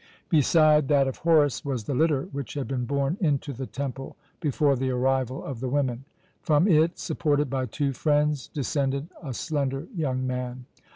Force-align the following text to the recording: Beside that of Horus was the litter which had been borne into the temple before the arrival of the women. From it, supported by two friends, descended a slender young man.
Beside 0.29 0.87
that 0.87 1.07
of 1.07 1.17
Horus 1.19 1.63
was 1.63 1.83
the 1.83 1.93
litter 1.93 2.23
which 2.31 2.55
had 2.55 2.67
been 2.67 2.85
borne 2.85 3.17
into 3.21 3.53
the 3.53 3.67
temple 3.67 4.15
before 4.39 4.75
the 4.75 4.89
arrival 4.89 5.43
of 5.45 5.59
the 5.59 5.69
women. 5.69 6.05
From 6.41 6.67
it, 6.67 6.97
supported 6.97 7.51
by 7.51 7.67
two 7.67 7.93
friends, 7.93 8.47
descended 8.47 9.09
a 9.21 9.35
slender 9.35 9.85
young 9.95 10.25
man. 10.25 10.65